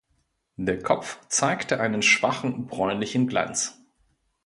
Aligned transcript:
Der 0.57 0.81
Kopf 0.81 1.19
zeigte 1.27 1.79
einen 1.79 2.01
schwachen 2.01 2.65
bräunlichen 2.65 3.27
Glanz. 3.27 3.79